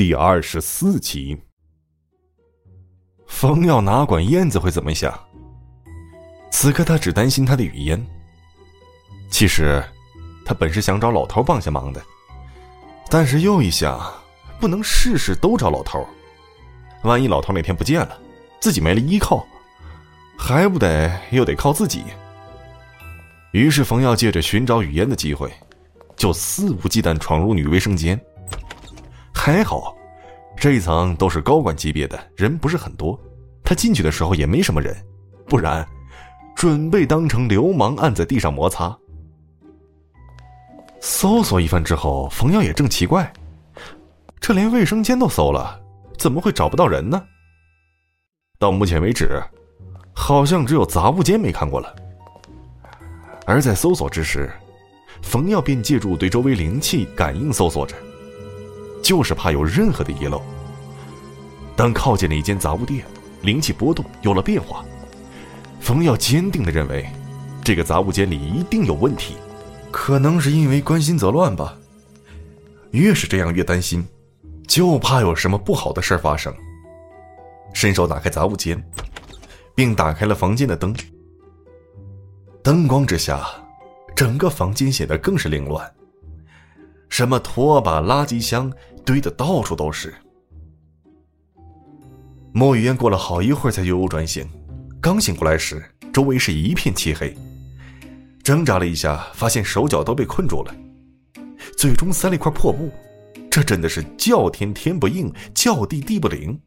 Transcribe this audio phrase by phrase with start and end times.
[0.00, 1.36] 第二十四集。
[3.26, 5.12] 冯耀哪管燕子会怎么想？
[6.50, 8.02] 此刻他只担心他的语嫣。
[9.30, 9.84] 其实，
[10.42, 12.02] 他本是想找老头帮下忙的，
[13.10, 14.00] 但是又一想，
[14.58, 16.08] 不能事事都找老头。
[17.02, 18.18] 万一老头哪天不见了，
[18.58, 19.46] 自己没了依靠，
[20.38, 22.04] 还不得又得靠自己？
[23.52, 25.52] 于是，冯耀借着寻找雨嫣的机会，
[26.16, 28.18] 就肆无忌惮闯入女卫生间。
[29.42, 29.96] 还好，
[30.54, 33.18] 这一层都是高管级别的，人不是很多。
[33.64, 34.94] 他进去的时候也没什么人，
[35.46, 35.82] 不然，
[36.54, 38.94] 准备当成流氓按在地上摩擦。
[41.00, 43.32] 搜索一番之后，冯耀也正奇怪，
[44.38, 45.80] 这连卫生间都搜了，
[46.18, 47.24] 怎么会找不到人呢？
[48.58, 49.42] 到目前为止，
[50.14, 51.96] 好像只有杂物间没看过了。
[53.46, 54.52] 而在搜索之时，
[55.22, 57.96] 冯耀便借助对周围灵气感应搜索着。
[59.10, 60.40] 就是怕有任何的遗漏。
[61.74, 63.04] 当靠近了一间杂物店，
[63.42, 64.84] 灵气波动有了变化，
[65.80, 67.04] 冯耀坚定的认为，
[67.64, 69.34] 这个杂物间里一定有问题，
[69.90, 71.76] 可能是因为关心则乱吧。
[72.92, 74.06] 越是这样，越担心，
[74.68, 76.54] 就怕有什么不好的事发生。
[77.74, 78.80] 伸手打开杂物间，
[79.74, 80.94] 并打开了房间的灯。
[82.62, 83.44] 灯光之下，
[84.14, 85.92] 整个房间显得更是凌乱。
[87.08, 88.72] 什么拖把、垃圾箱
[89.04, 90.14] 堆的到处都是。
[92.52, 94.48] 莫雨嫣过了好一会儿才悠悠转醒，
[95.00, 97.36] 刚醒过来时，周围是一片漆黑，
[98.42, 100.74] 挣扎了一下，发现手脚都被困住了，
[101.78, 102.90] 嘴中塞了一块破布，
[103.48, 106.60] 这真的是叫天天不应，叫地地不灵。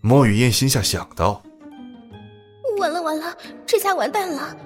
[0.00, 1.42] 莫雨嫣心下想到：
[2.78, 4.56] 完了完了，这下完蛋了，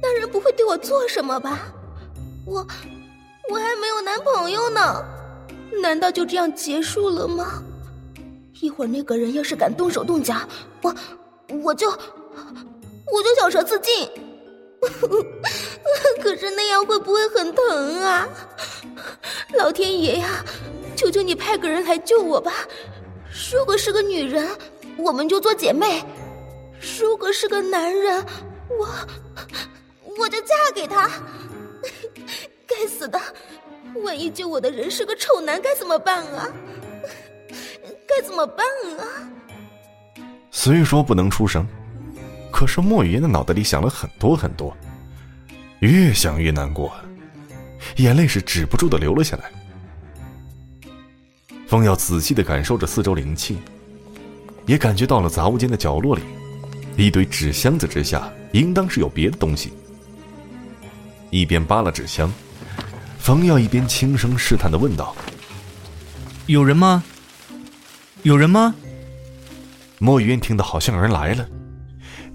[0.00, 1.72] 那人不会对我做什么吧？
[2.46, 2.66] 我。
[3.50, 5.04] 我还没有男朋友呢，
[5.82, 7.62] 难道就这样结束了吗？
[8.60, 10.36] 一会儿那个人要是敢动手动脚，
[10.80, 10.94] 我
[11.62, 14.08] 我就我就咬舌自尽。
[16.22, 18.28] 可是那样会不会很疼啊？
[19.54, 20.44] 老天爷呀，
[20.96, 22.52] 求求你派个人来救我吧！
[23.52, 24.48] 如果是个女人，
[24.96, 26.02] 我们就做姐妹；
[26.98, 28.24] 如果是个男人，
[28.78, 28.88] 我
[30.18, 31.10] 我就嫁给他。
[32.76, 33.20] 该死的！
[34.04, 36.48] 万一救我的人是个丑男，该怎么办啊？
[38.08, 38.66] 该怎么办
[38.98, 39.30] 啊？
[40.50, 41.66] 虽说不能出声，
[42.50, 44.76] 可是莫雨嫣的脑袋里想了很多很多，
[45.78, 46.92] 越想越难过，
[47.96, 49.52] 眼泪是止不住的流了下来。
[51.68, 53.58] 风要仔细的感受着四周灵气，
[54.66, 56.22] 也感觉到了杂物间的角落里，
[56.96, 59.72] 一堆纸箱子之下，应当是有别的东西。
[61.30, 62.32] 一边扒拉纸箱。
[63.24, 65.16] 冯耀一边轻声试探的问道
[66.44, 67.02] ：“有人吗？
[68.22, 68.74] 有人吗？”
[69.98, 71.48] 莫雨嫣听得好像有人来了，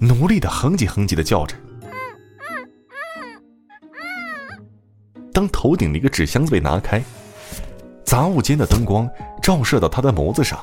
[0.00, 1.54] 努力的哼唧哼唧的叫着。
[5.32, 7.00] 当头顶的一个纸箱子被拿开，
[8.04, 9.08] 杂物间的灯光
[9.40, 10.58] 照射到他的眸子上，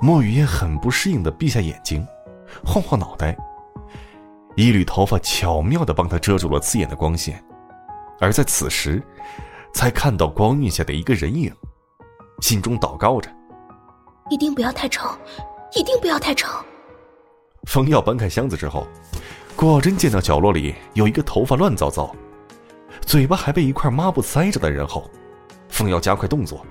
[0.00, 2.04] 莫雨嫣很不适应的闭下眼睛，
[2.64, 3.36] 晃晃脑袋，
[4.56, 7.40] 一缕头发巧妙的帮他遮住了刺眼的光线。
[8.18, 9.02] 而在此时，
[9.74, 11.52] 才看到光晕下的一个人影，
[12.40, 13.30] 心中祷告着
[14.30, 15.08] ：“一定不要太丑，
[15.74, 16.48] 一定不要太丑。”
[17.68, 18.86] 冯耀搬开箱子之后，
[19.54, 22.14] 果真见到角落里有一个头发乱糟糟、
[23.02, 25.10] 嘴巴还被一块抹布塞着的人后，
[25.68, 26.64] 冯耀加快动作，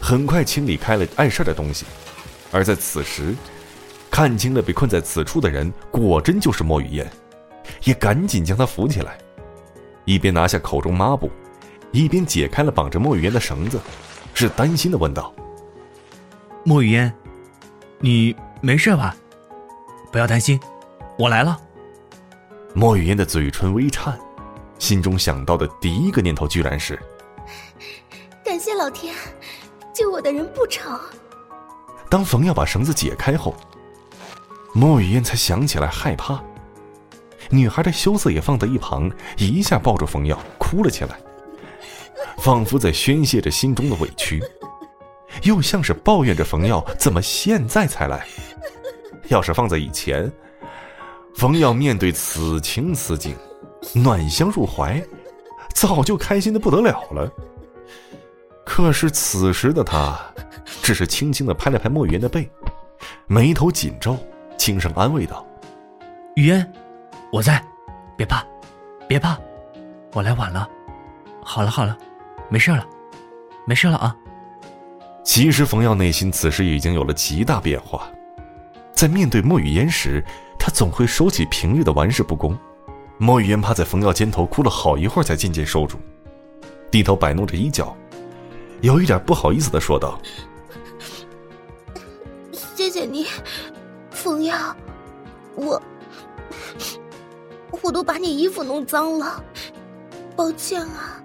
[0.00, 1.86] 很快清理开了碍事的东西。
[2.52, 3.34] 而在此时，
[4.10, 7.10] 看清了被困在此处的人，果真就是莫雨燕，
[7.84, 9.18] 也赶紧将他扶起来。
[10.08, 11.30] 一边拿下口中抹布，
[11.92, 13.78] 一边解开了绑着莫雨嫣的绳子，
[14.32, 15.34] 是担心的问道
[16.64, 17.12] ：“莫雨嫣，
[18.00, 19.14] 你没事吧？
[20.10, 20.58] 不要担心，
[21.18, 21.60] 我来了。”
[22.72, 24.18] 莫雨嫣的嘴唇微颤，
[24.78, 26.98] 心中想到的第一个念头居然是
[28.42, 29.14] ：“感谢老天，
[29.92, 30.88] 救我的人不丑。”
[32.08, 33.54] 当冯耀把绳子解开后，
[34.72, 36.42] 莫雨嫣才想起来害怕。
[37.50, 41.18] 女孩的羞涩也放在一旁，一下抱住冯耀，哭了起来，
[42.38, 44.42] 仿佛在宣泄着心中的委屈，
[45.44, 48.26] 又像是抱怨着冯耀怎么现在才来。
[49.28, 50.30] 要是放在以前，
[51.34, 53.34] 冯耀面对此情此景，
[53.94, 55.02] 暖香入怀，
[55.74, 57.30] 早就开心的不得了了。
[58.64, 60.18] 可是此时的他，
[60.82, 62.50] 只是轻轻的拍了拍莫雨嫣的背，
[63.26, 64.16] 眉头紧皱，
[64.58, 65.46] 轻声安慰道
[66.36, 66.70] ：“雨嫣。”
[67.30, 67.62] 我在，
[68.16, 68.44] 别怕，
[69.06, 69.38] 别怕，
[70.14, 70.68] 我来晚了。
[71.42, 71.96] 好了好了，
[72.48, 72.86] 没事了，
[73.66, 74.16] 没事了啊。
[75.24, 78.08] 其实冯耀内心此时已经有了极大变化，
[78.92, 80.24] 在面对莫雨嫣时，
[80.58, 82.58] 他总会收起平日的玩世不恭。
[83.18, 85.98] 莫雨嫣趴在冯耀肩头哭了好一会儿，才渐渐收住，
[86.90, 87.94] 低头摆弄着衣角，
[88.80, 90.18] 有一点不好意思的说道
[92.74, 93.26] ：“谢谢你，
[94.10, 94.56] 冯耀，
[95.56, 95.82] 我
[97.82, 99.42] 我都把你衣服弄脏了，
[100.36, 101.22] 抱歉啊。”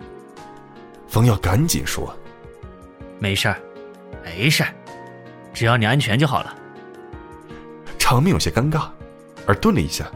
[1.08, 2.16] 冯耀赶紧说
[3.20, 3.58] ：“没事儿。”
[4.24, 4.64] 没事，
[5.54, 6.56] 只要你安全就好了。
[8.00, 8.88] 场面有些尴尬，
[9.46, 10.10] 而顿了一下，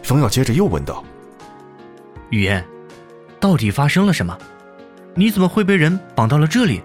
[0.00, 1.02] 冯耀接着又问道
[2.30, 2.64] ：“雨嫣，
[3.40, 4.38] 到底发生了什么？
[5.16, 6.80] 你怎么会被人绑到了这里？”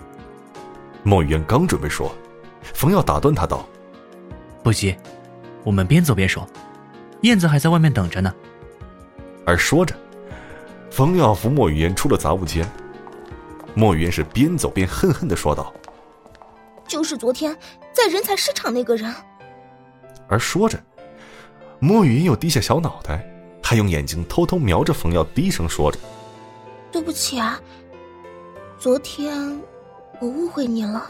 [1.03, 2.11] 莫雨嫣刚准备说，
[2.73, 3.63] 冯耀打断他道
[4.63, 4.95] ：“不急，
[5.63, 6.47] 我们边走边说。
[7.21, 8.33] 燕子还在外面等着呢。”
[9.45, 9.95] 而说着，
[10.89, 12.69] 冯耀扶莫雨嫣出了杂物间。
[13.73, 15.73] 莫雨嫣是边走边恨恨的说道。
[16.87, 17.57] 就是昨天
[17.93, 19.13] 在人才市场那个人。
[20.27, 20.77] 而说着，
[21.79, 23.25] 莫雨嫣又低下小脑袋，
[23.63, 25.97] 还用眼睛偷偷瞄着冯耀，低声说着
[26.91, 27.59] ：“对不起啊，
[28.77, 29.59] 昨天
[30.19, 31.09] 我误会你了。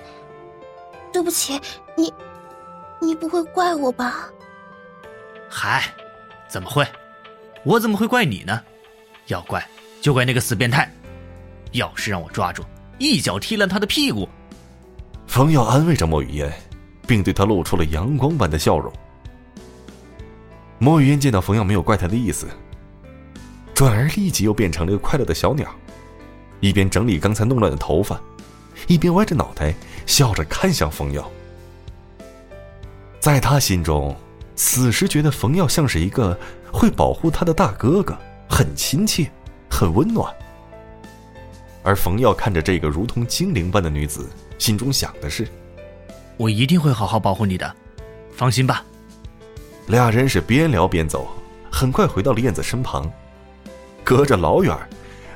[1.12, 1.60] 对不起，
[1.98, 2.14] 你，
[3.02, 4.30] 你不会怪我吧
[5.50, 5.94] ？”“嗨，
[6.48, 6.88] 怎么会？
[7.64, 8.62] 我怎么会怪你呢？
[9.28, 9.66] 要怪
[10.02, 10.92] 就怪那个死变态！
[11.74, 12.64] 要是让我抓住，
[12.98, 14.28] 一脚踢烂他的屁股！”
[15.28, 16.52] 冯耀安慰着莫雨嫣，
[17.08, 18.92] 并对他露出了阳光般的笑容。
[20.80, 22.48] 莫雨嫣见到冯耀没有怪他的意思，
[23.74, 25.74] 转而立即又变成了个快乐的小鸟，
[26.60, 28.20] 一边整理刚才弄乱的头发，
[28.88, 29.74] 一边歪着脑袋
[30.08, 31.32] 笑着看向冯耀。
[33.20, 34.16] 在他心中，
[34.64, 36.40] 此时觉得冯耀像是一个
[36.72, 38.16] 会保护他的大哥哥，
[38.48, 39.28] 很亲切，
[39.68, 40.32] 很温暖。
[41.82, 44.30] 而冯耀看着这个如同精灵般的女子。
[44.60, 45.48] 心中想的是
[46.38, 47.76] ：“我一定会好好保护你的，
[48.36, 48.86] 放心吧。”
[49.90, 51.28] 俩人是边聊边走，
[51.72, 53.12] 很快回到了燕子身旁。
[54.04, 54.78] 隔着老远，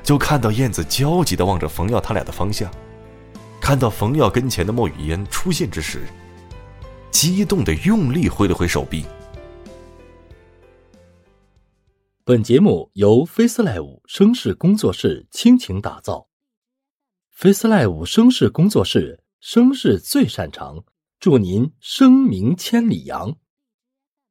[0.03, 2.69] 就看到燕子焦急的望着冯耀他俩的方向。
[3.59, 6.03] 看到冯耀跟前的莫雨嫣出现之时，
[7.17, 9.05] 激动的用力挥了挥手臂。
[12.25, 16.27] 本节目由 FaceLive 声势工作室倾情打造。
[17.33, 20.83] FaceLive 声势工作室，声势最擅长，
[21.17, 23.37] 祝您声名千里扬。